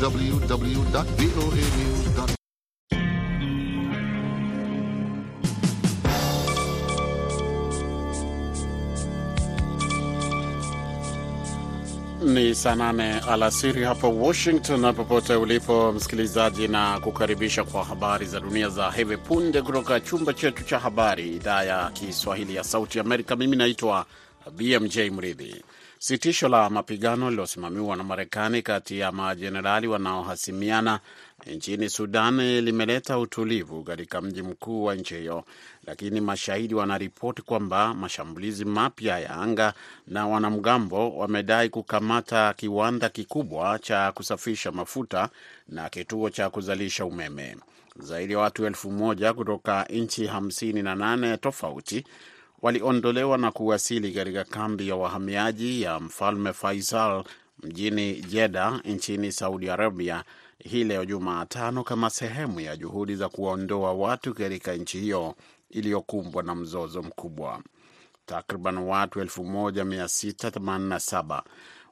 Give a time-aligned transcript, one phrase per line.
[0.00, 2.28] www.voanews.com.
[12.24, 18.40] Ni saa nane alasiri hapa Washington, na popote ulipo msikilizaji, na kukaribisha kwa habari za
[18.40, 23.36] dunia za hivi punde kutoka chumba chetu cha habari, idhaa ya Kiswahili ya Sauti Amerika.
[23.36, 24.06] Mimi naitwa
[24.56, 25.64] BMJ Mridhi.
[25.98, 31.00] Sitisho la mapigano lililosimamiwa na Marekani kati ya majenerali wanaohasimiana
[31.46, 35.44] nchini Sudan limeleta utulivu katika mji mkuu wa nchi hiyo,
[35.86, 39.74] lakini mashahidi wanaripoti kwamba mashambulizi mapya ya anga
[40.06, 45.28] na wanamgambo wamedai kukamata kiwanda kikubwa cha kusafisha mafuta
[45.68, 47.56] na kituo cha kuzalisha umeme.
[48.00, 52.04] Zaidi ya watu elfu moja kutoka nchi hamsini na nane tofauti
[52.62, 57.24] waliondolewa na kuwasili katika kambi ya wahamiaji ya Mfalme Faisal
[57.62, 60.24] mjini Jeddah nchini Saudi Arabia
[60.58, 65.34] hii leo Jumatano, kama sehemu ya juhudi za kuwaondoa watu katika nchi hiyo
[65.70, 67.62] iliyokumbwa na mzozo mkubwa.
[68.26, 71.42] Takriban watu 1687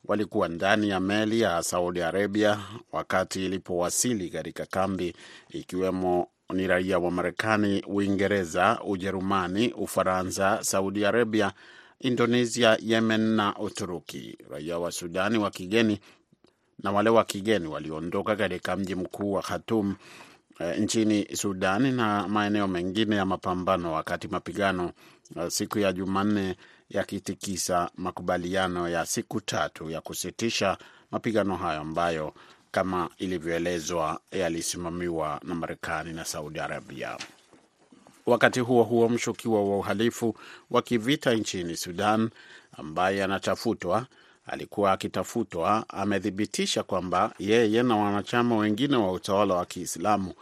[0.05, 2.59] walikuwa ndani ya meli ya Saudi Arabia
[2.93, 5.15] wakati ilipowasili katika kambi,
[5.51, 11.53] ikiwemo ni raia wa Marekani, Uingereza, Ujerumani, Ufaransa, Saudi Arabia,
[12.01, 14.39] Indonesia, Yemen na Uturuki.
[14.51, 16.01] Raia wa Sudani wa kigeni
[16.83, 19.95] na wale wa kigeni waliondoka katika mji mkuu wa Khartoum
[20.61, 24.93] e, nchini Sudani na maeneo mengine ya mapambano, wakati mapigano
[25.37, 26.57] e, siku ya Jumanne
[26.91, 30.79] yakitikisa makubaliano ya siku tatu ya kusitisha
[31.11, 32.35] mapigano hayo ambayo
[32.77, 37.17] kama ilivyoelezwa yalisimamiwa na Marekani na Saudi Arabia.
[38.27, 40.37] Wakati huo huo, mshukiwa wa uhalifu
[40.71, 42.31] wa kivita nchini Sudan
[42.79, 44.07] ambaye anatafutwa
[44.47, 50.35] alikuwa akitafutwa amethibitisha kwamba yeye na wanachama wengine wa utawala wa Kiislamu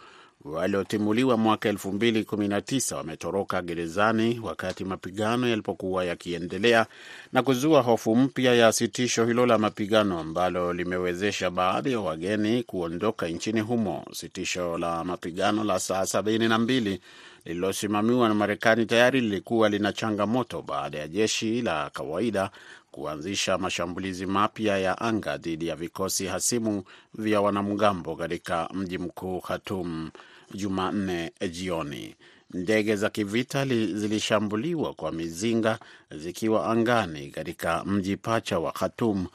[0.45, 6.87] waliotimuliwa mwaka elfu mbili kumi na tisa wametoroka gerezani wakati mapigano yalipokuwa yakiendelea
[7.33, 13.29] na kuzua hofu mpya ya sitisho hilo la mapigano ambalo limewezesha baadhi ya wageni kuondoka
[13.29, 14.05] nchini humo.
[14.13, 17.01] Sitisho la mapigano la saa sabini na mbili
[17.45, 22.51] lililosimamiwa na Marekani tayari lilikuwa lina changamoto baada ya jeshi la kawaida
[22.91, 26.85] kuanzisha mashambulizi mapya ya anga dhidi ya vikosi hasimu
[27.15, 30.11] vya wanamgambo katika mji mkuu Khartoum
[30.55, 32.15] Jumanne jioni.
[32.51, 35.79] Ndege za kivita zilishambuliwa kwa mizinga
[36.11, 39.27] zikiwa angani katika mji pacha wa Khartoum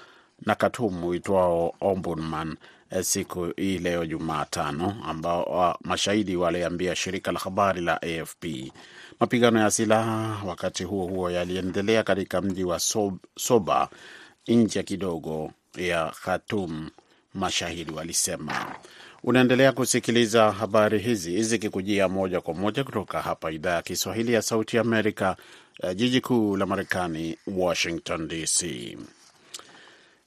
[0.46, 2.58] na Khartoum uitwao Omdurman
[3.02, 8.46] siku hii leo Jumatano, ambao mashahidi waliambia shirika la habari la AFP.
[9.20, 12.80] Mapigano ya silaha wakati huo huo yaliendelea katika mji wa
[13.38, 13.90] Soba
[14.48, 16.90] nje kidogo ya Khartoum,
[17.34, 18.76] mashahidi walisema.
[19.24, 24.78] Unaendelea kusikiliza habari hizi zikikujia moja kwa moja kutoka hapa idhaa ya Kiswahili ya Sauti
[24.78, 25.36] Amerika,
[25.96, 28.98] jiji kuu la Marekani, Washington DC.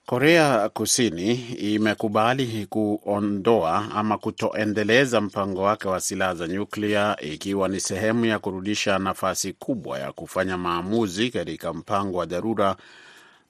[0.07, 8.25] Korea Kusini imekubali kuondoa ama kutoendeleza mpango wake wa silaha za nyuklia ikiwa ni sehemu
[8.25, 12.77] ya kurudisha nafasi kubwa ya kufanya maamuzi katika mpango wa dharura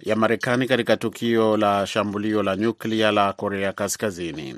[0.01, 4.55] ya Marekani katika tukio la shambulio la nyuklia la Korea Kaskazini.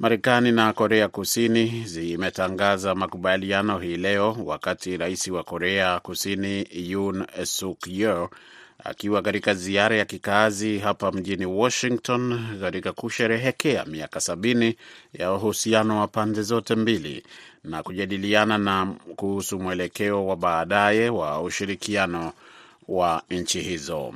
[0.00, 7.86] Marekani na Korea Kusini zimetangaza makubaliano hii leo wakati rais wa Korea Kusini Yoon Suk
[7.86, 8.28] Yeol
[8.84, 14.76] akiwa katika ziara ya kikazi hapa mjini Washington katika kusherehekea miaka sabini
[15.12, 17.22] ya uhusiano wa pande zote mbili
[17.64, 22.32] na kujadiliana na kuhusu mwelekeo wa baadaye wa ushirikiano
[22.88, 24.14] wa nchi hizo.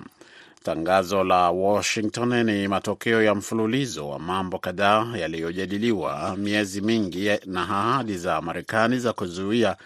[0.65, 8.19] Tangazo la Washington ni matokeo ya mfululizo wa mambo kadhaa yaliyojadiliwa miezi mingi na ahadi
[8.19, 9.77] za Marekani za kuzuia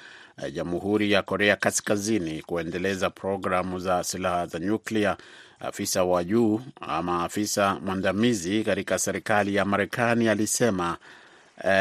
[0.52, 5.16] Jamhuri ya Korea Kaskazini kuendeleza programu za silaha za nyuklia.
[5.60, 10.96] Afisa wa juu ama afisa mwandamizi katika serikali ya Marekani alisema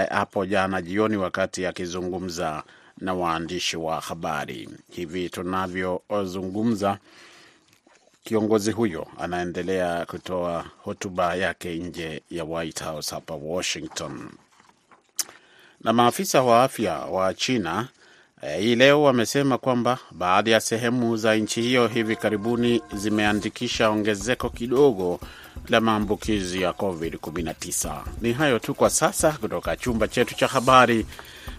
[0.10, 2.64] hapo eh, jana jioni wakati akizungumza
[2.98, 4.70] na waandishi wa habari.
[4.92, 6.98] Hivi tunavyozungumza,
[8.28, 14.30] kiongozi huyo anaendelea kutoa hotuba yake nje ya White House hapa Washington.
[15.84, 17.88] Na maafisa wa afya wa China
[18.60, 25.20] hii leo wamesema kwamba baadhi ya sehemu za nchi hiyo hivi karibuni zimeandikisha ongezeko kidogo
[25.70, 28.02] la maambukizi ya COVID-19.
[28.22, 31.06] Ni hayo tu kwa sasa kutoka chumba chetu cha habari.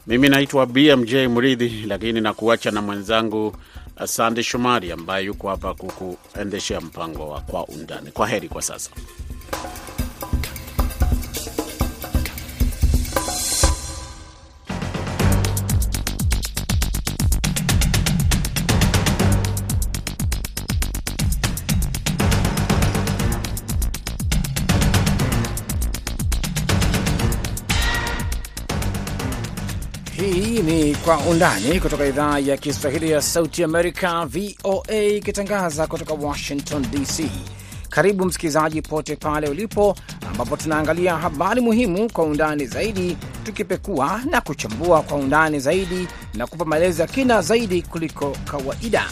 [0.06, 3.56] Mimi naitwa BMJ Mridhi, lakini nakuacha na mwenzangu
[4.06, 8.11] Sande Shomari ambaye yuko hapa kukuendeshea mpango wa Kwa Undani.
[8.12, 8.91] Kwa heri kwa sasa.
[31.08, 37.25] Kwa Undani kutoka idhaa ya Kiswahili ya Sauti Amerika, VOA, ikitangaza kutoka Washington DC.
[37.90, 39.96] Karibu msikilizaji pote pale ulipo,
[40.31, 46.64] ambapo tunaangalia habari muhimu kwa undani zaidi, tukipekua na kuchambua kwa undani zaidi na kupa
[46.64, 49.05] maelezo ya kina zaidi kuliko kawaida.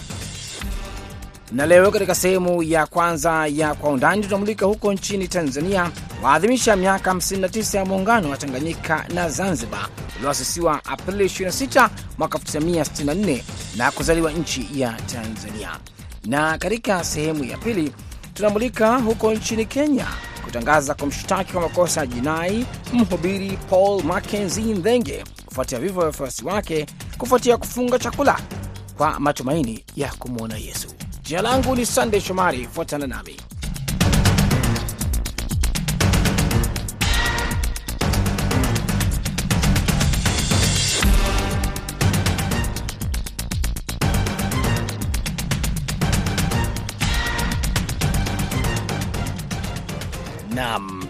[1.52, 5.90] Na leo katika sehemu ya kwanza ya Kwa Undani tunamulika huko nchini Tanzania,
[6.22, 9.88] waadhimisha miaka 59 ya muungano wa Tanganyika na Zanzibar
[10.18, 13.42] ulioasisiwa Aprili 26 mwaka 1964
[13.76, 15.70] na kuzaliwa nchi ya Tanzania.
[16.26, 17.92] Na katika sehemu ya pili
[18.34, 20.06] tunamulika huko nchini Kenya
[20.44, 26.86] kutangaza kumshtaki kwa makosa ya jinai mhubiri Paul Mackenzie Nthenge kufuatia vifo vya wafuasi wake
[27.18, 28.40] kufuatia kufunga chakula
[28.96, 30.88] kwa matumaini ya kumwona Yesu.
[31.22, 33.36] Jina langu ni Sandey Shomari, fuatana nami.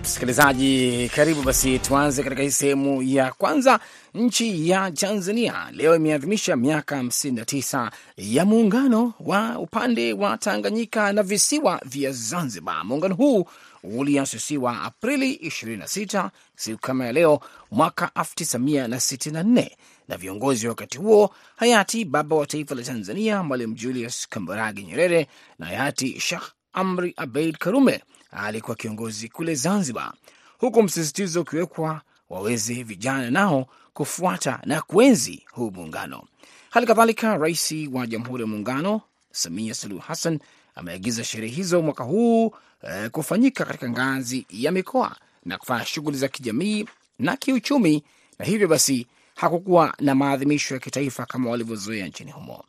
[0.06, 1.78] Msikilizaji, karibu basi.
[1.78, 3.80] Tuanze katika hii sehemu ya kwanza.
[4.14, 11.80] Nchi ya Tanzania leo imeadhimisha miaka 59 ya muungano wa upande wa Tanganyika na visiwa
[11.84, 12.84] vya Zanzibar.
[12.84, 13.44] Muungano huu
[13.82, 19.70] uliasisiwa Aprili 26 siku kama ya leo mwaka 1964
[20.08, 25.26] na viongozi wa wakati huo hayati baba wa taifa la Tanzania Mwalimu Julius Kambarage Nyerere
[25.58, 26.42] na hayati Sheikh
[26.72, 28.00] Amri Abeid Karume
[28.30, 30.12] alikuwa kiongozi kule Zanzibar,
[30.58, 32.00] huku msisitizo ukiwekwa
[32.30, 36.22] waweze vijana nao kufuata na kuenzi huu muungano.
[36.70, 39.00] Hali kadhalika, rais wa Jamhuri ya Muungano
[39.32, 40.38] Samia Suluhu Hassan
[40.74, 42.52] ameagiza sherehe hizo mwaka huu
[42.82, 46.86] eh, kufanyika katika ngazi ya mikoa na kufanya shughuli za kijamii
[47.18, 48.02] na kiuchumi,
[48.38, 49.06] na hivyo basi
[49.36, 52.64] hakukuwa na maadhimisho ya kitaifa kama walivyozoea nchini humo.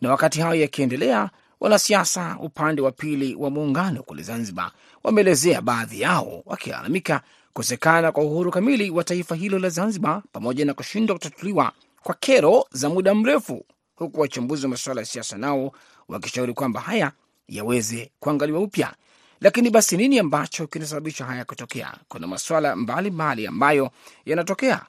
[0.00, 1.30] Na wakati hayo yakiendelea,
[1.64, 4.72] wanasiasa upande wa pili wa muungano kule Zanzibar
[5.04, 10.74] wameelezea baadhi yao wakilalamika kukosekana kwa uhuru kamili wa taifa hilo la Zanzibar pamoja na
[10.74, 11.72] kushindwa kutatuliwa
[12.02, 13.64] kwa kero za muda mrefu,
[13.96, 15.72] huku wachambuzi wa masuala ya siasa nao
[16.08, 17.12] wakishauri kwamba haya
[17.48, 18.94] yaweze kuangaliwa upya.
[19.40, 21.92] Lakini basi nini ambacho kinasababisha haya kutokea?
[22.08, 23.90] Kuna masuala mbalimbali ambayo
[24.26, 24.80] yanatokea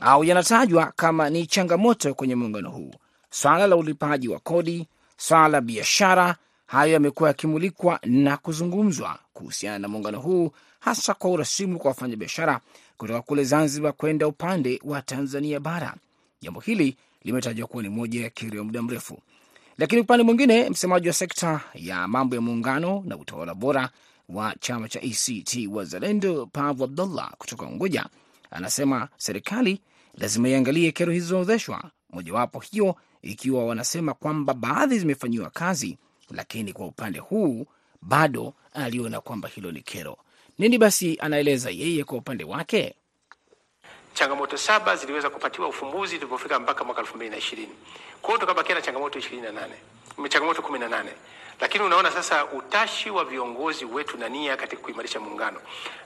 [0.00, 2.94] au yanatajwa kama ni changamoto kwenye muungano huu,
[3.30, 4.88] swala la ulipaji wa kodi
[5.26, 6.36] swala la biashara.
[6.66, 10.50] Hayo yamekuwa yakimulikwa na kuzungumzwa kuhusiana na muungano huu,
[10.80, 12.60] hasa kwa urasimu kwa wafanyabiashara
[12.96, 15.94] kutoka kule Zanzibar kwenda upande wa Tanzania bara.
[16.42, 19.18] Jambo hili limetajwa kuwa ni moja ya kero ya muda mrefu.
[19.78, 23.90] Lakini upande mwingine, msemaji wa sekta ya mambo ya muungano na utawala bora
[24.28, 28.06] wa chama cha ACT Wazalendo, Pavu Abdullah kutoka Unguja,
[28.50, 29.80] anasema serikali
[30.18, 35.98] lazima iangalie kero hizo zinaorodheshwa, mojawapo hiyo ikiwa wanasema kwamba baadhi zimefanyiwa kazi,
[36.30, 37.66] lakini kwa upande huu
[38.02, 40.16] bado aliona kwamba hilo ni kero.
[40.58, 42.94] Nini basi anaeleza yeye kwa upande wake?
[44.14, 47.66] Changamoto saba ziliweza kupatiwa ufumbuzi tulipofika mpaka mwaka 2020.
[48.22, 49.68] Kwa hiyo tukabakia na changamoto 28.
[50.28, 51.04] Changamoto 18.
[51.60, 55.60] Lakini unaona sasa utashi wa viongozi wetu na nia katika kuimarisha muungano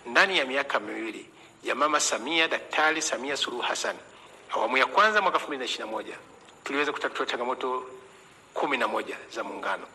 [0.07, 1.27] ndani ya miaka miwili
[1.65, 3.97] ya Mama Samia, Daktari Samia Suluhu Hassan,
[4.55, 6.05] awamu ya kwanza mwaka 2021
[6.65, 7.87] tuliweza kutatua changamoto
[8.55, 9.87] kumi na moja za muungano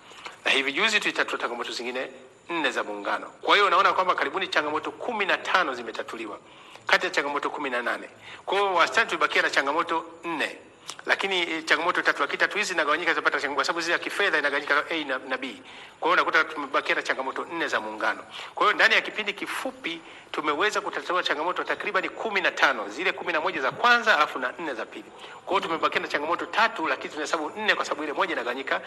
[0.46, 2.08] na hivi juzi tulitatua changamoto zingine
[2.50, 3.28] nne za muungano.
[3.42, 6.40] Kwa hiyo unaona kwamba karibuni changamoto kumi na tano zimetatuliwa
[6.88, 8.10] kati ya changamoto kumi na nane.
[8.46, 10.58] Kwa hiyo wastani tulibakia na changamoto nne,
[11.06, 14.40] lakini e, changamoto tatu lakini tatu hizi zinagawanyika zipata changamoto kwa sababu zile ya kifedha
[14.40, 15.62] inagawanyika A na, na B.
[16.00, 18.24] Kwa hiyo unakuta tumebakia na changamoto nne za muungano.
[18.56, 23.34] Kwa hiyo ndani ya kipindi kifupi tumeweza kutatua changamoto takriban kumi na tano, zile kumi
[23.34, 25.06] na moja za kwanza alafu na nne za pili.
[25.46, 28.82] Kwa hiyo tumebakia na changamoto tatu, lakini tunahesabu nne kwa sababu ile moja inagawanyika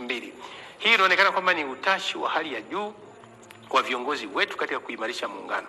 [0.00, 0.34] mbili.
[0.78, 2.94] Hii inaonekana kwamba ni utashi wa hali ya juu
[3.68, 5.66] kwa viongozi wetu katika kuimarisha muungano.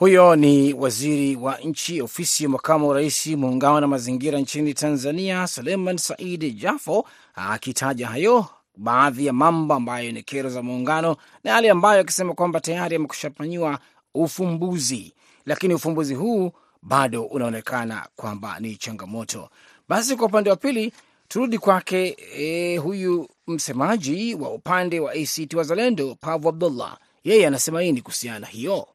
[0.00, 5.46] Huyo ni waziri wa nchi ofisi ya makamu wa rais muungano na mazingira nchini Tanzania,
[5.46, 11.70] Suleiman Said Jafo, akitaja hayo baadhi ya mambo ambayo ni kero za muungano na yale
[11.70, 13.78] ambayo akisema kwamba tayari amekushafanyiwa
[14.14, 15.14] ufumbuzi,
[15.46, 16.52] lakini ufumbuzi huu
[16.82, 19.48] bado unaonekana kwamba ni changamoto.
[19.88, 20.92] Basi kwa upande wa pili
[21.28, 28.02] turudi kwake e, huyu msemaji wa upande wa ACT Wazalendo Pavu Abdullah, yeye anasema nini
[28.02, 28.88] kuhusiana na hiyo?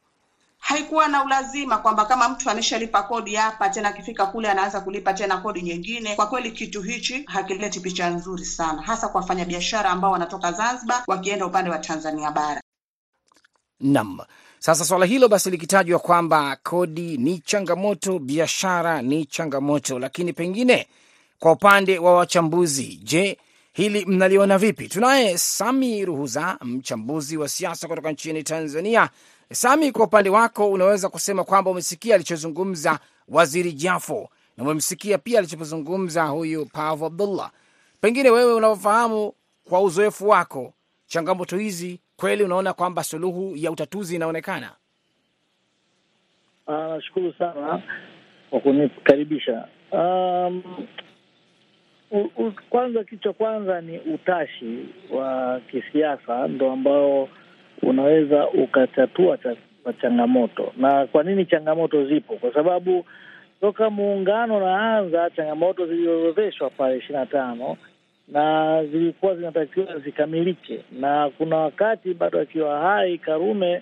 [0.65, 5.37] Haikuwa na ulazima kwamba kama mtu ameshalipa kodi hapa tena akifika kule anaanza kulipa tena
[5.37, 6.15] kodi nyingine.
[6.15, 11.45] Kwa kweli kitu hichi hakileti picha nzuri sana, hasa kwa wafanyabiashara ambao wanatoka Zanzibar wakienda
[11.45, 12.61] upande wa Tanzania bara.
[13.79, 14.19] Naam.
[14.59, 20.87] Sasa swala hilo basi likitajwa kwamba kodi ni changamoto, biashara ni changamoto, lakini pengine
[21.39, 23.37] kwa upande wa wachambuzi, je,
[23.73, 24.87] hili mnaliona vipi?
[24.87, 29.09] Tunaye Sami Ruhuza, mchambuzi wa siasa kutoka nchini Tanzania.
[29.51, 36.23] Sami, kwa upande wako unaweza kusema kwamba umesikia alichozungumza Waziri Jafo na umemsikia pia alichozungumza
[36.23, 37.51] huyu Pavu Abdullah.
[38.01, 39.33] Pengine wewe unaofahamu
[39.69, 40.73] kwa uzoefu wako
[41.05, 44.71] changamoto hizi, kweli unaona kwamba suluhu ya utatuzi inaonekana?
[46.67, 47.83] Nashukuru sana
[48.49, 49.67] kwa kunikaribisha.
[49.91, 50.63] Um,
[52.69, 57.29] kwanza kitu cha kwanza ni utashi wa kisiasa ndo ambao
[57.81, 59.55] unaweza ukatatua cha,
[60.01, 60.73] changamoto.
[60.77, 62.33] Na kwa nini changamoto zipo?
[62.35, 63.05] Kwa sababu
[63.61, 67.77] toka muungano naanza, changamoto ziliorodheshwa pale ishirini na tano
[68.27, 73.81] na zilikuwa zinatakiwa zikamilike, na kuna wakati bado akiwa hai Karume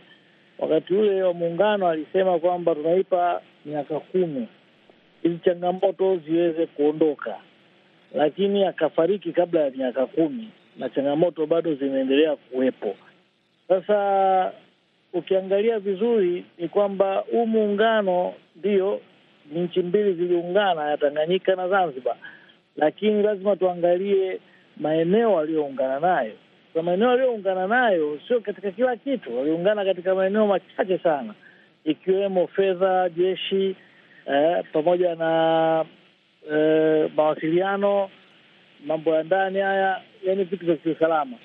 [0.59, 4.47] wakati ule wa muungano alisema kwamba tunaipa miaka kumi
[5.23, 7.35] hizi changamoto ziweze kuondoka,
[8.15, 12.95] lakini akafariki kabla ya miaka kumi na changamoto bado zimeendelea kuwepo.
[13.67, 14.51] Sasa
[15.13, 19.01] ukiangalia vizuri ni kwamba huu muungano ndio
[19.55, 22.15] nchi mbili ziliungana ya Tanganyika na Zanzibar,
[22.75, 24.39] lakini lazima tuangalie
[24.77, 26.33] maeneo aliyoungana nayo.
[26.73, 31.33] Kwa maeneo aliyoungana nayo sio katika kila kitu, waliungana katika maeneo machache sana,
[31.85, 33.75] ikiwemo fedha, jeshi
[34.25, 35.85] eh, pamoja na
[36.51, 38.09] eh, mawasiliano,
[38.85, 41.37] mambo ya ndani haya, yani vitu vya kiusalama.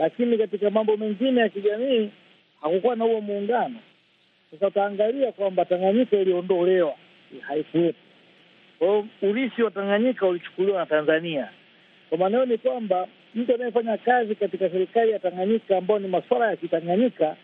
[0.00, 2.10] Lakini katika mambo mengine ya kijamii
[2.62, 3.76] hakukuwa na huo muungano.
[4.50, 6.94] Sasa utaangalia kwamba Tanganyika iliondolewa,
[7.40, 7.98] haikuwepo.
[8.78, 11.48] Kwa hiyo urithi wa Tanganyika ulichukuliwa na Tanzania.
[12.08, 16.56] Kwa maana ni kwamba mtu anayefanya kazi katika serikali ya Tanganyika ambayo ni masuala ya
[16.56, 17.36] kitanganyika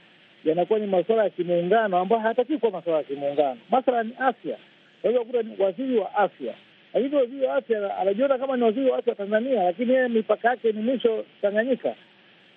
[0.45, 3.61] yanakuwa ni masuala ya kimuungano ambayo hayatakiwi kuwa masuala ya kimuungano.
[3.71, 4.57] Masala ni afya,
[5.03, 6.55] unaweza kukuta ni waziri wa afya,
[6.95, 10.49] lakini waziri wa afya anajiona kama ni waziri wa afya wa Tanzania, lakini yeye mipaka
[10.49, 11.95] yake ni mwisho Tanganyika.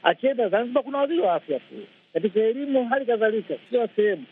[0.03, 1.75] Akienda Zanzibar kuna waziri wa afya tu,
[2.13, 4.25] katika elimu hali kadhalika, kila sehemu.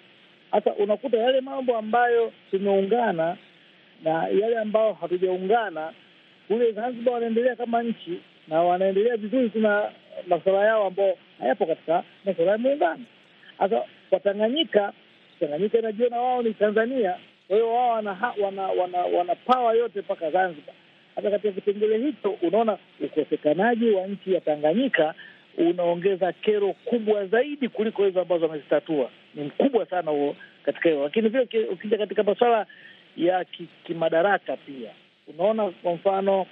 [0.51, 3.37] Hasa unakuta yale mambo ambayo tumeungana
[4.03, 5.93] na yale ambayo hatujaungana
[6.47, 9.91] kule Zanzibar wanaendelea kama nchi na wanaendelea vizuri, tuna
[10.27, 13.03] masuala yao ambayo hayapo katika masuala ya muungano.
[13.59, 14.93] Sasa kwa Tanganyika,
[15.39, 17.15] Tanganyika inajiona wao ni Tanzania,
[17.47, 20.75] kwa hiyo wao wana wana, wana, wana pawa yote mpaka Zanzibar.
[21.15, 25.13] Hata katika kipengele hicho unaona ukosekanaji wa nchi ya Tanganyika
[25.57, 29.09] unaongeza kero kubwa zaidi kuliko hizo ambazo wamezitatua.
[29.35, 32.65] Ni mkubwa sana huo katika hiyo, lakini vile ukija katika masuala
[33.17, 33.45] ya
[33.83, 34.89] kimadaraka pia
[35.27, 36.45] unaona kwa mfano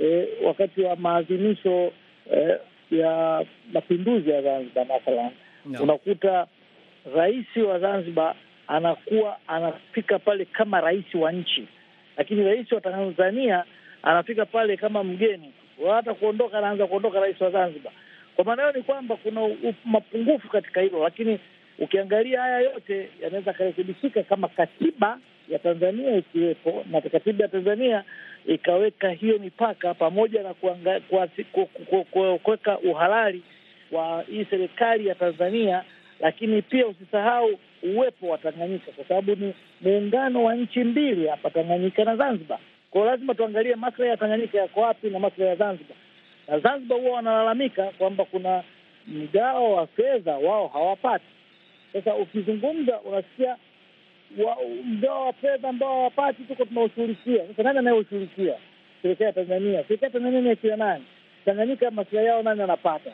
[0.00, 1.92] eh, wakati wa maadhimisho
[2.32, 2.56] eh,
[2.90, 5.30] ya mapinduzi ya Zanzibar mathalan
[5.66, 5.82] no.
[5.82, 6.46] unakuta
[7.16, 8.34] rais wa Zanzibar
[8.66, 11.68] anakuwa anafika pale kama rais wa nchi,
[12.16, 13.64] lakini rais wa Tanzania
[14.02, 15.52] anafika pale kama mgeni.
[15.90, 17.92] Hata kuondoka anaanza kuondoka rais wa Zanzibar.
[18.40, 19.40] Kwa maana hiyo ni kwamba kuna
[19.84, 21.38] mapungufu katika hilo, lakini
[21.78, 25.18] ukiangalia haya yote yanaweza akarekebishika kama katiba
[25.48, 28.04] ya Tanzania ikiwepo na katiba ya Tanzania
[28.46, 30.54] ikaweka hiyo mipaka pamoja na
[32.42, 33.42] kuweka uhalali
[33.92, 35.84] wa hii serikali ya Tanzania,
[36.20, 42.04] lakini pia usisahau uwepo wa Tanganyika kwa sababu ni muungano wa nchi mbili hapa, Tanganyika
[42.04, 42.58] na Zanzibar.
[42.90, 45.96] Kwao lazima tuangalie maslahi ya Tanganyika yako wapi na maslahi ya Zanzibar.
[46.48, 48.62] Na Zanzibar huwa wanalalamika kwamba kuna
[49.06, 51.24] mgao wa fedha wao hawapati.
[51.92, 53.56] Sasa ukizungumza unasikia
[54.84, 57.46] mgao wa fedha ambao hawapati, tuko tunaushughulikia.
[57.48, 58.54] Sasa nani anayeushughulikia?
[59.02, 59.84] Serikali ya Tanzania.
[59.88, 61.04] Serikali ya Tanzania ni akina nani?
[61.44, 63.10] Tanganyika maslahi yao nani anapata?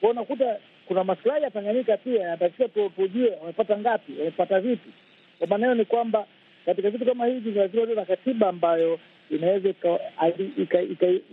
[0.00, 0.56] Kwa unakuta
[0.86, 4.90] kuna maslahi ya Tanganyika pia yanatakiwa tujue wamepata ngapi, wamepata vipi.
[5.38, 6.26] Kwa maana hiyo ni kwamba
[6.66, 8.98] katika vitu kama hivi lazima na katiba ambayo
[9.30, 9.68] inaweza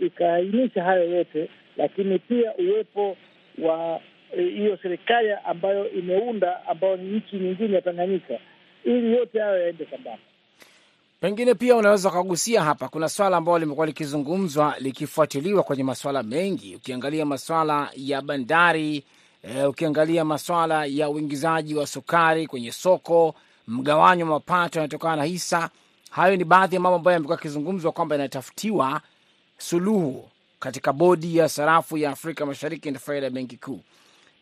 [0.00, 3.16] ikaainisha hayo yote, lakini pia uwepo
[3.58, 4.00] wa
[4.36, 8.38] hiyo serikali ambayo imeunda ambayo ni nchi nyingine ya Tanganyika
[8.84, 10.18] ili yote hayo yaende sambamba.
[11.20, 17.26] Pengine pia unaweza ukagusia hapa, kuna swala ambalo limekuwa likizungumzwa likifuatiliwa kwenye maswala mengi, ukiangalia
[17.26, 19.04] maswala ya bandari
[19.42, 23.34] e, ukiangalia maswala ya uingizaji wa sukari kwenye soko,
[23.68, 25.70] mgawanyo wa mapato yanayotokana na hisa.
[26.12, 29.00] Hayo ni baadhi ya mambo ambayo yamekuwa yakizungumzwa kwamba yanatafutiwa
[29.58, 30.28] suluhu
[30.60, 33.80] katika bodi ya sarafu ya Afrika Mashariki na faida ya benki kuu.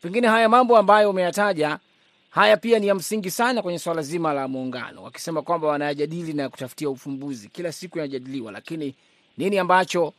[0.03, 1.79] Pengine haya mambo ambayo umeyataja
[2.31, 6.49] haya pia ni ya msingi sana kwenye swala zima la muungano, wakisema kwamba wanayajadili na
[6.49, 7.49] kutafutia ufumbuzi.
[7.49, 8.95] Kila siku yanajadiliwa, lakini
[9.39, 10.12] nini ambacho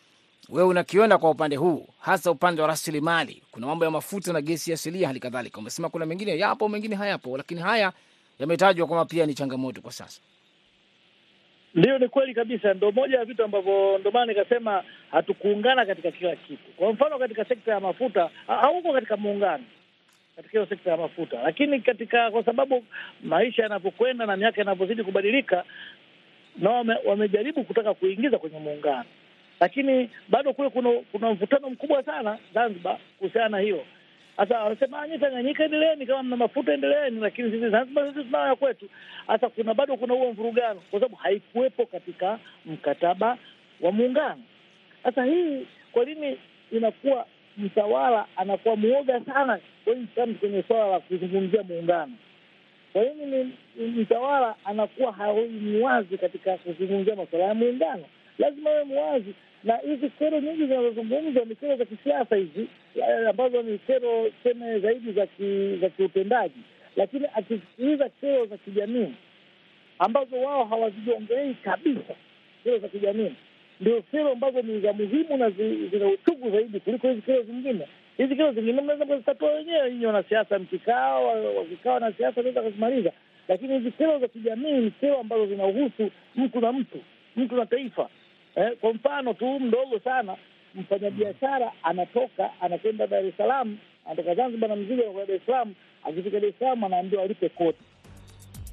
[0.49, 3.43] wewe unakiona kwa upande huu, hasa upande wa rasilimali?
[3.51, 5.57] Kuna mambo ya mafuta na gesi asilia, hali kadhalika.
[5.57, 7.93] Umesema kuna mengine yapo, mengine hayapo, lakini haya
[8.39, 10.19] yametajwa kwamba pia ni changamoto kwa sasa.
[11.75, 12.73] Ndiyo, ni kweli kabisa.
[12.73, 16.71] Ndo moja ya vitu ambavyo, ndo maana nikasema hatukuungana katika kila kitu.
[16.77, 19.63] Kwa mfano, katika sekta ya mafuta hauko katika muungano
[20.35, 22.83] katika hiyo sekta ya mafuta, lakini katika, kwa sababu
[23.23, 25.63] maisha yanavyokwenda na miaka inavyozidi kubadilika,
[26.57, 29.05] na wame, wamejaribu kutaka kuingiza kwenye muungano,
[29.59, 33.85] lakini bado kule kuna kuna mvutano mkubwa sana Zanzibar kuhusiana na hiyo.
[34.41, 38.55] Sasa wanasema nyi Tanganyika endeleeni, kama mna mafuta endeleeni, lakini sisi Zanzibar sisi tunao ya
[38.55, 38.89] kwetu.
[39.27, 43.37] Sasa kuna bado kuna huo mvurugano, kwa sababu haikuwepo katika mkataba
[43.81, 44.41] wa muungano.
[45.03, 46.37] Sasa hii kwa nini
[46.71, 47.25] inakuwa
[47.57, 49.59] mtawala anakuwa mwoga sana
[50.39, 52.11] kwenye suala la kuzungumzia muungano?
[52.93, 58.03] Kwa nini mtawala anakuwa hawi wazi katika kuzungumzia masuala ya muungano?
[58.39, 59.33] Lazima awe mwazi
[59.63, 62.67] na hizi kero nyingi zinazozungumzwa ni kero za kisiasa hizi
[63.29, 66.59] ambazo ni kero seme zaidi za ki, za kiutendaji,
[66.95, 69.13] lakini akisikiliza kero za kijamii
[69.99, 72.13] ambazo wao hawaziongelei kabisa,
[72.63, 73.31] kero za kijamii
[73.81, 75.49] ndio kero ambazo ni za muhimu na
[75.91, 77.87] zina uchungu zaidi kuliko hizi kero zingine.
[78.17, 83.11] Hizi kero zingine mnaweza kuzitatua wenyewe nyinyi wanasiasa, mkikaa wakikaa wanasiasa wanaweza kuzimaliza,
[83.47, 86.97] lakini hizi kero za kijamii ni kero ambazo zinahusu mtu na mtu,
[87.35, 88.09] mtu na taifa.
[88.55, 90.35] Eh, kwa mfano tu mdogo sana,
[90.75, 95.73] mfanyabiashara anatoka anakwenda Dar es Salaam, anatoka Zanzibar na mzigo anakwenda Dar es Salaam.
[96.03, 97.77] Akifika Dar es Salaam anaambiwa alipe kodi.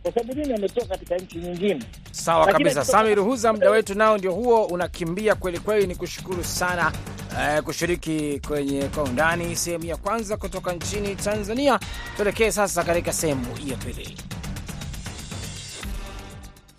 [0.03, 0.55] Kwa sababu nini?
[0.55, 1.83] Ametoka katika nchi nyingine.
[2.11, 5.87] Sawa kabisa, Sami Ruhuza, muda wetu nao ndio huo unakimbia kweli kweli.
[5.87, 6.93] Ni kushukuru sana
[7.41, 11.81] eh, kushiriki kwenye kwa undani sehemu ya kwanza kutoka nchini Tanzania.
[12.17, 14.17] Tuelekee sasa katika sehemu ya pili.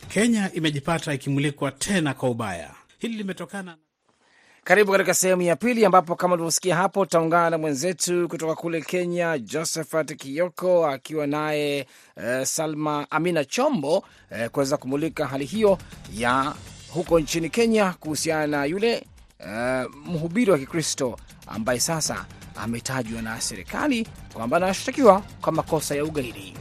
[0.09, 2.69] Kenya imejipata ikimulikwa tena kwa ubaya.
[2.99, 3.77] Hili limetokana
[4.63, 9.37] karibu katika sehemu ya pili ambapo kama ulivyosikia hapo utaungana na mwenzetu kutoka kule Kenya,
[9.39, 15.77] Josephat Kioko akiwa naye uh, Salma Amina Chombo uh, kuweza kumulika hali hiyo
[16.13, 16.53] ya
[16.89, 19.07] huko nchini Kenya kuhusiana na yule
[19.39, 26.53] uh, mhubiri wa Kikristo ambaye sasa ametajwa na serikali kwamba anashtakiwa kwa makosa ya ugaidi.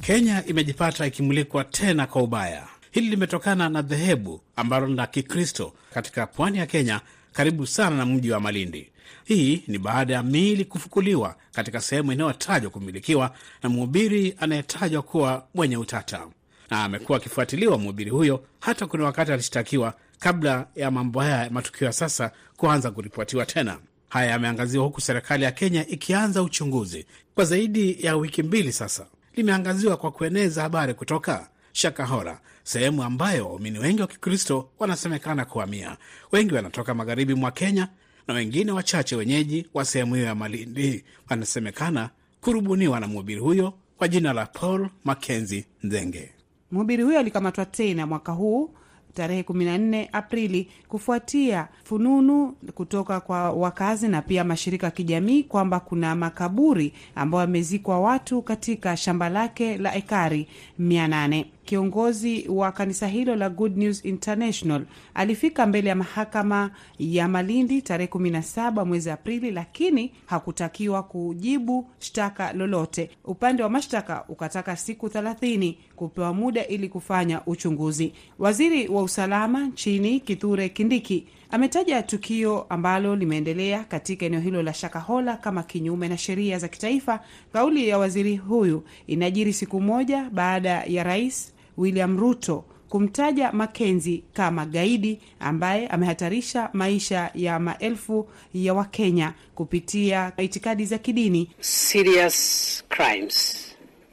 [0.00, 2.69] Kenya imejipata ikimulikwa tena kwa ubaya.
[2.90, 7.00] Hili limetokana na dhehebu ambalo la Kikristo katika pwani ya Kenya,
[7.32, 8.90] karibu sana na mji wa Malindi.
[9.24, 15.76] Hii ni baada ya miili kufukuliwa katika sehemu inayotajwa kumilikiwa na mhubiri anayetajwa kuwa mwenye
[15.76, 16.26] utata,
[16.70, 18.44] na amekuwa akifuatiliwa mhubiri huyo.
[18.60, 23.78] Hata kuna wakati alishtakiwa kabla ya mambo haya ya matukio ya sasa kuanza kuripotiwa tena.
[24.08, 29.06] Haya yameangaziwa huku serikali ya Kenya ikianza uchunguzi kwa zaidi ya wiki mbili sasa.
[29.36, 35.96] Limeangaziwa kwa kueneza habari kutoka Shakahola, sehemu ambayo waumini wengi wa Kikristo wanasemekana kuhamia.
[36.32, 37.88] Wengi wanatoka magharibi mwa Kenya
[38.28, 44.08] na wengine wachache wenyeji wa sehemu hiyo ya Malindi wanasemekana kurubuniwa na mhubiri huyo kwa
[44.08, 46.30] jina la Paul Mackenzie Nzenge.
[46.72, 48.70] Mhubiri huyo alikamatwa tena mwaka huu
[49.14, 56.14] tarehe 14 Aprili kufuatia fununu kutoka kwa wakazi na pia mashirika ya kijamii kwamba kuna
[56.14, 60.48] makaburi ambayo yamezikwa watu katika shamba lake la ekari
[60.80, 61.44] 800.
[61.64, 64.82] Kiongozi wa kanisa hilo la Good News International
[65.14, 73.10] alifika mbele ya mahakama ya Malindi tarehe 17 mwezi Aprili, lakini hakutakiwa kujibu shtaka lolote.
[73.24, 78.12] Upande wa mashtaka ukataka siku 30 kupewa muda ili kufanya uchunguzi.
[78.38, 85.36] Waziri wa usalama nchini Kithure Kindiki ametaja tukio ambalo limeendelea katika eneo hilo la Shakahola
[85.36, 87.20] kama kinyume na sheria za kitaifa.
[87.52, 94.66] Kauli ya waziri huyu inajiri siku moja baada ya rais William Ruto kumtaja Makenzi kama
[94.66, 101.50] gaidi ambaye amehatarisha maisha ya maelfu ya Wakenya kupitia itikadi za kidini.
[101.60, 103.66] Serious crimes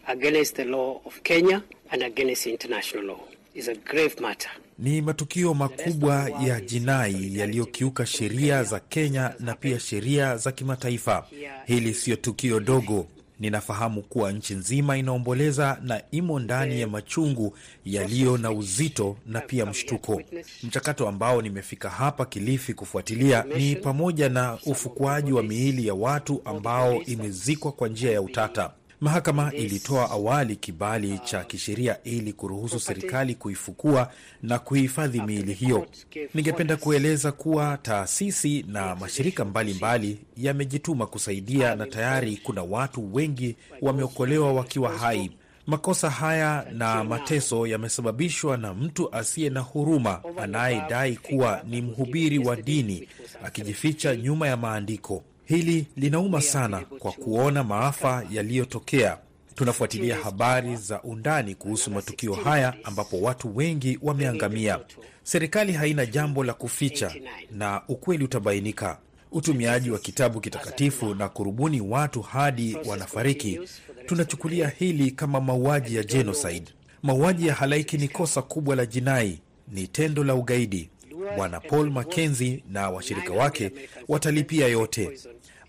[0.06, 3.20] against the law of Kenya and against international law
[3.56, 4.52] is a grave matter.
[4.80, 11.28] Ni matukio makubwa ya jinai yaliyokiuka sheria za Kenya na pia sheria za kimataifa.
[11.66, 13.08] Hili siyo tukio dogo.
[13.40, 19.66] Ninafahamu kuwa nchi nzima inaomboleza na imo ndani ya machungu yaliyo na uzito na pia
[19.66, 20.22] mshtuko.
[20.64, 27.02] Mchakato ambao nimefika hapa Kilifi kufuatilia ni pamoja na ufukuaji wa miili ya watu ambao
[27.04, 28.72] imezikwa kwa njia ya utata.
[29.02, 34.12] Mahakama ilitoa awali kibali cha kisheria ili kuruhusu serikali kuifukua
[34.44, 35.88] na kuhifadhi miili hiyo.
[36.34, 44.54] Ningependa kueleza kuwa taasisi na mashirika mbalimbali yamejituma kusaidia na tayari kuna watu wengi wameokolewa
[44.54, 45.32] wakiwa hai.
[45.68, 52.56] Makosa haya na mateso yamesababishwa na mtu asiye na huruma anayedai kuwa ni mhubiri wa
[52.56, 53.08] dini
[53.44, 55.24] akijificha nyuma ya maandiko.
[55.48, 59.18] Hili linauma sana kwa kuona maafa yaliyotokea.
[59.56, 64.80] Tunafuatilia habari za undani kuhusu matukio haya ambapo watu wengi wameangamia.
[65.24, 67.12] Serikali haina jambo la kuficha
[67.52, 68.98] na ukweli utabainika.
[69.32, 73.60] Utumiaji wa kitabu kitakatifu na kurubuni watu hadi wanafariki,
[74.06, 76.72] tunachukulia hili kama mauaji ya genocide.
[77.04, 79.40] Mauaji ya halaiki ni kosa kubwa la jinai,
[79.72, 80.90] ni tendo la ugaidi.
[81.36, 83.72] Bwana Paul Mackenzie na washirika wake
[84.08, 85.12] watalipia yote.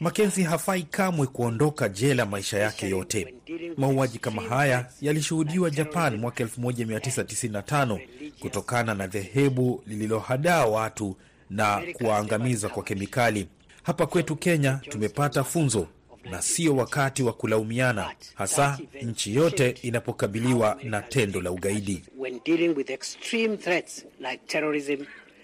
[0.01, 3.35] Mackenzie hafai kamwe kuondoka jela maisha yake yote.
[3.77, 7.99] Mauaji kama haya yalishuhudiwa Japan mwaka 1995
[8.41, 11.17] kutokana na dhehebu lililohadaa watu
[11.51, 13.49] na kuwaangamiza kwa kemikali.
[13.83, 15.87] Hapa kwetu Kenya tumepata funzo
[16.31, 22.05] na sio wakati wa kulaumiana, hasa nchi yote inapokabiliwa na tendo la ugaidi.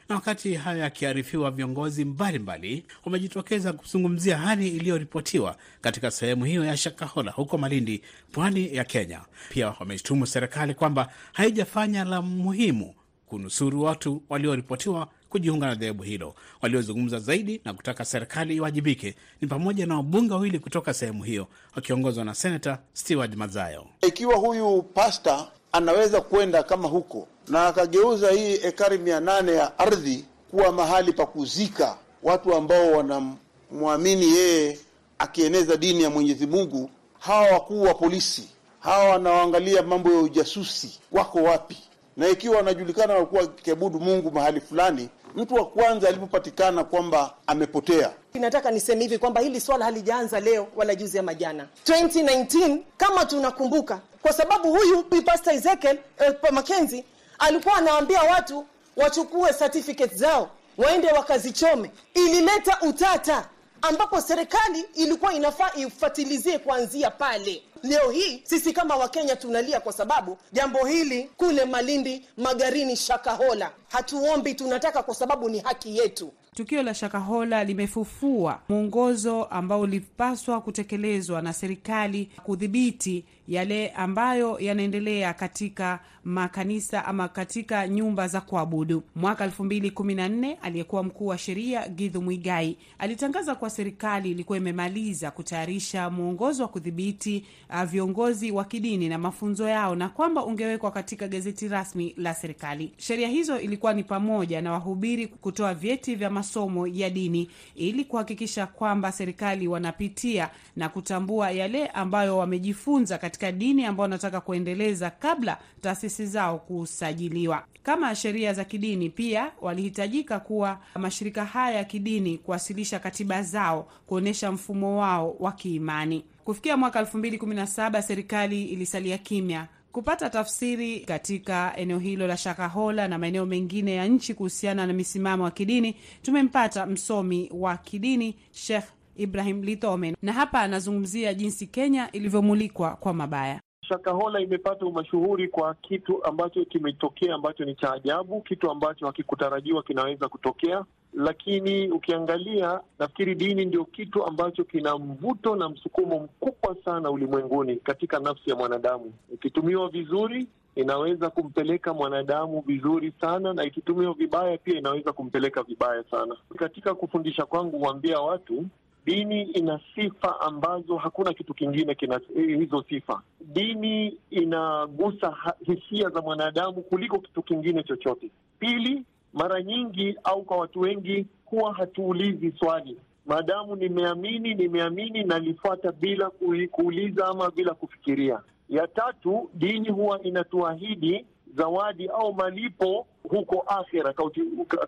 [0.09, 7.31] Na wakati hayo yakiarifiwa, viongozi mbalimbali wamejitokeza kuzungumzia hali iliyoripotiwa katika sehemu hiyo ya Shakahola
[7.33, 9.21] huko Malindi, pwani ya Kenya.
[9.49, 12.95] Pia wameshtumu serikali kwamba haijafanya la muhimu
[13.27, 16.35] kunusuru watu walioripotiwa kujiunga na dhehebu hilo.
[16.63, 22.25] Waliozungumza zaidi na kutaka serikali iwajibike ni pamoja na wabunge wawili kutoka sehemu hiyo wakiongozwa
[22.25, 23.87] na Senata Stewart Mazayo.
[24.09, 30.25] Ikiwa huyu pasta anaweza kwenda kama huko na akageuza hii ekari mia nane ya ardhi
[30.51, 34.79] kuwa mahali pa kuzika watu ambao wanamwamini yeye
[35.19, 38.49] akieneza dini ya Mwenyezi Mungu, hawa wakuu wa polisi
[38.81, 41.77] hawa wanaoangalia mambo ya ujasusi wako wapi?
[42.17, 48.71] Na ikiwa wanajulikana walikuwa wakiabudu Mungu mahali fulani, mtu wa kwanza alipopatikana kwamba amepotea Nataka
[48.71, 51.67] niseme hivi kwamba hili swala halijaanza leo wala juzi ama jana.
[51.87, 57.05] 2019 kama tunakumbuka, kwa sababu huyu Pastor Ezekiel eh, Mackenzie
[57.39, 61.91] alikuwa anawaambia watu wachukue certificate zao waende wakazichome.
[62.15, 63.49] Ilileta utata
[63.83, 67.63] ambapo serikali ilikuwa inafaa ifuatilizie kuanzia pale.
[67.83, 74.55] Leo hii sisi kama Wakenya tunalia kwa sababu jambo hili kule Malindi, Magarini, Shakahola hatuombi,
[74.55, 76.33] tunataka kwa sababu ni haki yetu.
[76.55, 86.01] Tukio la Shakahola limefufua mwongozo ambao ulipaswa kutekelezwa na serikali kudhibiti yale ambayo yanaendelea katika
[86.25, 89.03] makanisa ama katika nyumba za kuabudu.
[89.17, 96.63] Mwaka 2014 aliyekuwa mkuu wa sheria Githu Mwigai alitangaza kuwa serikali ilikuwa imemaliza kutayarisha mwongozo
[96.63, 102.15] wa kudhibiti uh, viongozi wa kidini na mafunzo yao na kwamba ungewekwa katika gazeti rasmi
[102.17, 102.93] la serikali.
[102.97, 108.67] Sheria hizo ilikuwa ni pamoja na wahubiri kutoa vyeti vya masomo ya dini ili kuhakikisha
[108.67, 116.27] kwamba serikali wanapitia na kutambua yale ambayo wamejifunza katika dini ambao wanataka kuendeleza kabla taasisi
[116.27, 117.65] zao kusajiliwa.
[117.83, 124.53] Kama sheria za kidini, pia walihitajika kuwa mashirika haya ya kidini kuwasilisha katiba zao kuonyesha
[124.53, 126.25] mfumo wao wa kiimani.
[126.45, 133.47] Kufikia mwaka 2017 serikali ilisalia kimya kupata tafsiri katika eneo hilo la Shakahola na maeneo
[133.47, 135.97] mengine ya nchi kuhusiana na misimamo ya kidini.
[136.23, 138.85] Tumempata msomi wa kidini Sheikh
[139.17, 143.61] Ibrahim Litome, na hapa anazungumzia jinsi Kenya ilivyomulikwa kwa mabaya.
[143.89, 150.29] Shakahola imepata umashuhuri kwa kitu ambacho kimetokea ambacho ni cha ajabu, kitu ambacho hakikutarajiwa kinaweza
[150.29, 150.85] kutokea.
[151.15, 158.19] Lakini ukiangalia, nafikiri dini ndio kitu ambacho kina mvuto na msukumo mkubwa sana ulimwenguni katika
[158.19, 159.13] nafsi ya mwanadamu.
[159.35, 166.37] Ikitumiwa vizuri inaweza kumpeleka mwanadamu vizuri sana, na ikitumiwa vibaya pia inaweza kumpeleka vibaya sana.
[166.57, 168.65] Katika kufundisha kwangu, huambia watu
[169.07, 173.23] dini ina sifa ambazo hakuna kitu kingine kina hizo sifa.
[173.41, 175.37] Dini inagusa
[175.67, 178.31] hisia za mwanadamu kuliko kitu kingine chochote.
[178.59, 186.31] Pili, mara nyingi au kwa watu wengi huwa hatuulizi swali, maadamu nimeamini, nimeamini nalifuata bila
[186.71, 188.41] kuuliza ama bila kufikiria.
[188.69, 194.13] Ya tatu, dini huwa inatuahidi zawadi au malipo huko akhera,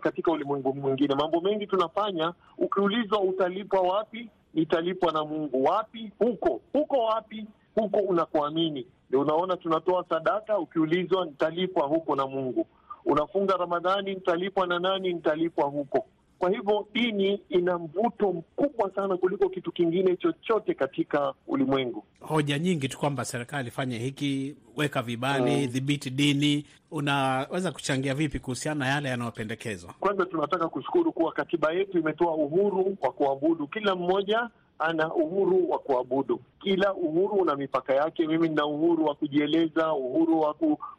[0.01, 1.15] katika ulimwengu mwingine.
[1.15, 5.63] Mambo mengi tunafanya, ukiulizwa utalipwa wapi, nitalipwa na Mungu.
[5.63, 6.11] Wapi?
[6.19, 6.61] Huko.
[6.73, 7.45] Huko wapi?
[7.75, 8.87] Huko unakuamini.
[9.09, 12.67] Ndio unaona tunatoa sadaka, ukiulizwa nitalipwa huko na Mungu.
[13.05, 15.13] Unafunga Ramadhani, nitalipwa na nani?
[15.13, 16.05] Nitalipwa huko.
[16.39, 22.03] Kwa hivyo dini ina mvuto mkubwa sana kuliko kitu kingine chochote katika ulimwengu.
[22.19, 26.65] Hoja nyingi tu kwamba serikali ifanye hiki, weka vibali, dhibiti dini.
[26.91, 29.93] Unaweza kuchangia vipi kuhusiana na yale yanayopendekezwa?
[29.99, 35.79] Kwanza tunataka kushukuru kuwa katiba yetu imetoa uhuru wa kuabudu kila mmoja ana uhuru wa
[35.79, 36.39] kuabudu.
[36.59, 38.27] Kila uhuru una mipaka yake.
[38.27, 40.53] Mimi nina uhuru wa kujieleza, uhuru wa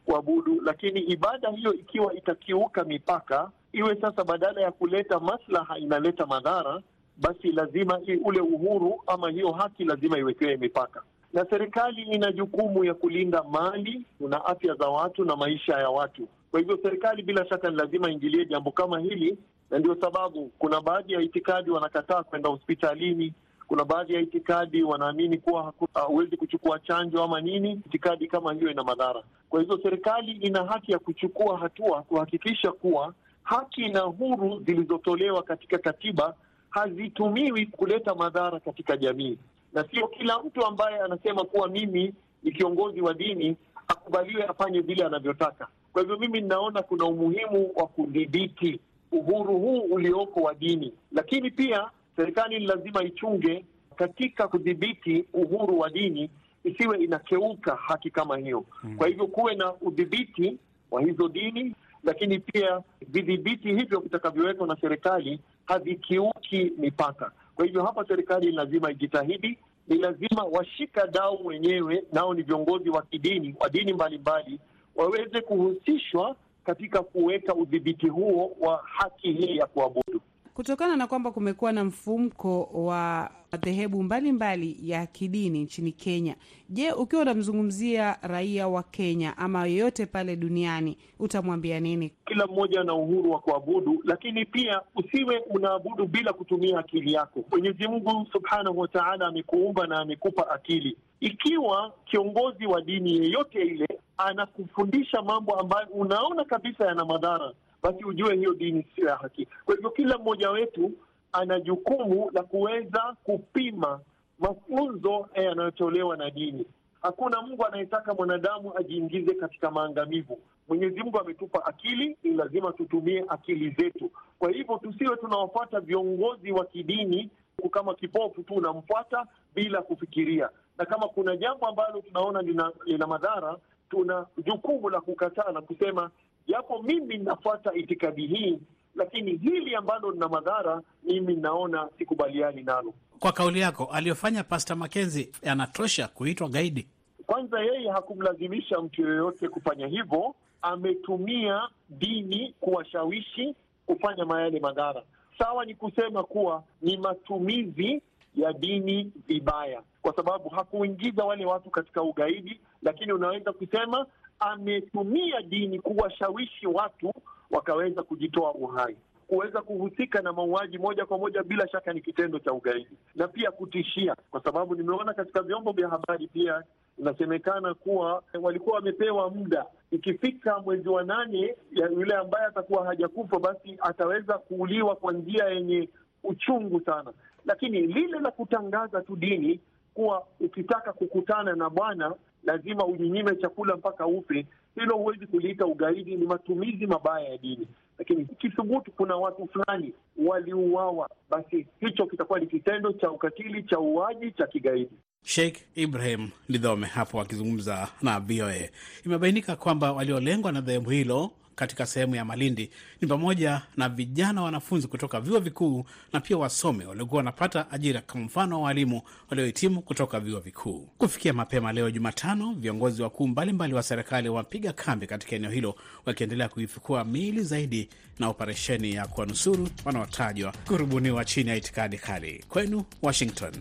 [0.04, 6.82] kuabudu, lakini ibada hiyo ikiwa itakiuka mipaka, iwe sasa badala ya kuleta maslaha inaleta madhara,
[7.16, 12.94] basi lazima ule uhuru ama hiyo haki lazima iwekewe mipaka, na serikali ina jukumu ya
[12.94, 16.28] kulinda mali na afya za watu na maisha ya watu.
[16.50, 19.38] Kwa hivyo serikali bila shaka ni lazima ingilie jambo kama hili,
[19.70, 23.32] na ndio sababu kuna baadhi ya itikadi wanakataa kwenda hospitalini
[23.68, 27.72] kuna baadhi ya itikadi wanaamini kuwa hauwezi uh, kuchukua chanjo ama nini.
[27.86, 29.22] Itikadi kama hiyo ina madhara.
[29.50, 35.78] Kwa hivyo serikali ina haki ya kuchukua hatua kuhakikisha kuwa haki na huru zilizotolewa katika
[35.78, 36.34] katiba
[36.70, 39.38] hazitumiwi kuleta madhara katika jamii,
[39.72, 43.56] na sio kila mtu ambaye anasema kuwa mimi ni kiongozi wa dini
[43.88, 45.68] akubaliwe afanye vile anavyotaka.
[45.92, 48.80] Kwa hivyo mimi ninaona kuna umuhimu wa kudhibiti
[49.12, 53.64] uhuru huu ulioko wa dini, lakini pia serikali ni lazima ichunge
[53.96, 56.30] katika kudhibiti uhuru wa dini,
[56.64, 58.64] isiwe inakeuka haki kama hiyo.
[58.84, 58.96] Mm.
[58.96, 60.58] Kwa hivyo kuwe na udhibiti
[60.90, 67.32] wa hizo dini, lakini pia vidhibiti hivyo vitakavyowekwa na serikali havikiuki mipaka.
[67.54, 73.02] Kwa hivyo hapa serikali lazima ijitahidi, ni lazima washika dau wenyewe, nao ni viongozi wa
[73.02, 74.60] kidini wa dini mbalimbali,
[74.96, 80.20] waweze kuhusishwa katika kuweka udhibiti huo wa haki hii ya kuabudu
[80.58, 86.36] kutokana na kwamba kumekuwa na mfumko wa madhehebu mbalimbali ya kidini nchini Kenya.
[86.68, 92.12] Je, ukiwa unamzungumzia raia wa Kenya ama yeyote pale duniani utamwambia nini?
[92.26, 97.44] Kila mmoja ana uhuru wa kuabudu, lakini pia usiwe unaabudu bila kutumia akili yako.
[97.50, 100.96] Mwenyezi Mungu Subhanahu wa Ta'ala amekuumba na amekupa akili.
[101.20, 108.36] Ikiwa kiongozi wa dini yeyote ile anakufundisha mambo ambayo unaona kabisa yana madhara basi ujue
[108.36, 109.48] hiyo dini sio ya haki.
[109.64, 110.92] Kwa hivyo kila mmoja wetu
[111.32, 114.00] ana jukumu la kuweza kupima
[114.38, 116.66] mafunzo yanayotolewa na dini.
[117.02, 120.38] Hakuna Mungu anayetaka mwanadamu ajiingize katika maangamivu.
[120.68, 124.10] Mwenyezi Mungu ametupa akili, ni lazima tutumie akili zetu.
[124.38, 127.30] Kwa hivyo tusiwe tunawafuata viongozi wa kidini
[127.70, 133.56] kama kipofu tu, unamfuata bila kufikiria, na kama kuna jambo ambalo tunaona lina, lina madhara,
[133.90, 136.10] tuna jukumu la kukataa na kusema
[136.48, 138.58] japo mimi ninafuata itikadi hii,
[138.94, 142.94] lakini hili ambalo lina madhara, mimi naona sikubaliani nalo.
[143.18, 146.88] Kwa kauli yako, aliyofanya Pasta Makenzi anatosha kuitwa gaidi?
[147.26, 150.34] Kwanza, yeye hakumlazimisha mtu yoyote kufanya hivyo.
[150.62, 153.54] Ametumia dini kuwashawishi
[153.86, 155.02] kufanya mayale madhara.
[155.38, 158.02] Sawa ni kusema kuwa ni matumizi
[158.36, 164.06] ya dini vibaya, kwa sababu hakuingiza wale watu katika ugaidi, lakini unaweza kusema
[164.40, 167.12] ametumia dini kuwashawishi watu
[167.50, 168.96] wakaweza kujitoa uhai.
[169.26, 173.50] Kuweza kuhusika na mauaji moja kwa moja, bila shaka ni kitendo cha ugaidi, na pia
[173.50, 176.62] kutishia, kwa sababu nimeona katika vyombo vya habari pia
[176.98, 184.38] inasemekana kuwa walikuwa wamepewa muda, ikifika mwezi wa nane, yule ambaye atakuwa hajakufa basi ataweza
[184.38, 185.88] kuuliwa kwa njia yenye
[186.24, 187.12] uchungu sana.
[187.44, 189.60] Lakini lile la kutangaza tu dini
[189.94, 192.14] kuwa ukitaka kukutana na Bwana
[192.48, 197.68] lazima ujinyime chakula mpaka ufe, hilo huwezi kuliita ugaidi, ni matumizi mabaya ya dini.
[197.98, 199.92] Lakini kithubutu kuna watu fulani
[200.26, 204.90] waliuawa, basi hicho kitakuwa ni kitendo cha ukatili cha uaji cha kigaidi.
[205.22, 208.68] Sheikh Ibrahim Lidhome hapo akizungumza na VOA.
[209.06, 214.88] Imebainika kwamba waliolengwa na dhehebu hilo katika sehemu ya Malindi ni pamoja na vijana wanafunzi
[214.88, 220.20] kutoka vyuo vikuu na pia wasome waliokuwa wanapata ajira, kwa mfano wa walimu waliohitimu kutoka
[220.20, 220.88] vyuo vikuu.
[220.98, 225.74] Kufikia mapema leo Jumatano, viongozi wakuu mbalimbali wa serikali wapiga kambi katika eneo hilo
[226.06, 232.44] wakiendelea kuifukua miili zaidi na operesheni ya kuwanusuru wanaotajwa kurubuniwa chini ya itikadi kali.
[232.48, 233.52] Kwenu Washington.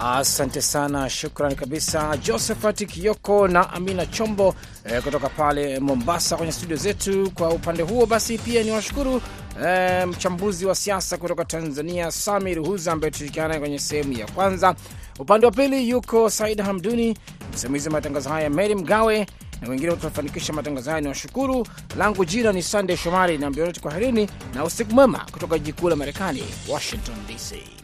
[0.00, 6.76] Asante sana, shukran kabisa Josephat Kioko na Amina Chombo eh, kutoka pale Mombasa kwenye studio
[6.76, 7.30] zetu.
[7.34, 9.22] Kwa upande huo basi, pia ni washukuru
[9.66, 14.74] eh, mchambuzi wa siasa kutoka Tanzania Samir Huza ambaye tushirikiana kwenye sehemu ya kwanza.
[15.18, 17.18] Upande wa pili yuko Said Hamduni,
[17.54, 19.26] msimamizi wa matangazo haya Mary Mgawe
[19.62, 21.00] na wengine watafanikisha matangazo haya.
[21.02, 25.72] Ni washukuru langu jina ni Sandey Shomari na mbiote, kwaherini na usiku mwema kutoka jiji
[25.72, 27.81] kuu la Marekani, Washington DC.